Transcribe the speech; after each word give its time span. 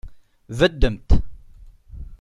Beddemt. 0.59 1.09